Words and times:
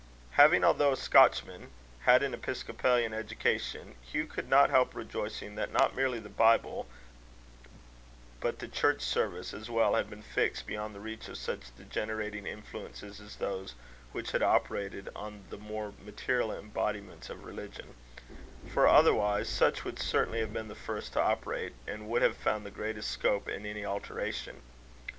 Having, 0.31 0.63
although 0.63 0.91
a 0.93 0.97
Scotchman, 0.97 1.69
had 1.99 2.23
an 2.23 2.33
episcopalian 2.33 3.13
education, 3.13 3.93
Hugh 4.01 4.25
could 4.25 4.49
not 4.49 4.71
help 4.71 4.95
rejoicing 4.95 5.53
that 5.53 5.71
not 5.71 5.95
merely 5.95 6.17
the 6.19 6.25
Bible, 6.27 6.87
but 8.39 8.57
the 8.57 8.67
Church 8.67 9.03
service 9.03 9.53
as 9.53 9.69
well, 9.69 9.93
had 9.93 10.09
been 10.09 10.23
fixed 10.23 10.65
beyond 10.65 10.95
the 10.95 10.99
reach 10.99 11.27
of 11.27 11.37
such 11.37 11.75
degenerating 11.77 12.47
influences 12.47 13.21
as 13.21 13.35
those 13.35 13.75
which 14.11 14.31
had 14.31 14.41
operated 14.41 15.07
on 15.15 15.43
the 15.51 15.57
more 15.59 15.93
material 16.03 16.51
embodiments 16.51 17.29
of 17.29 17.45
religion; 17.45 17.93
for 18.73 18.87
otherwise 18.87 19.47
such 19.47 19.85
would 19.85 19.99
certainly 19.99 20.39
have 20.39 20.51
been 20.51 20.67
the 20.67 20.73
first 20.73 21.13
to 21.13 21.21
operate, 21.21 21.73
and 21.85 22.09
would 22.09 22.23
have 22.23 22.35
found 22.37 22.65
the 22.65 22.71
greatest 22.71 23.11
scope 23.11 23.47
in 23.47 23.67
any 23.67 23.85
alteration. 23.85 24.63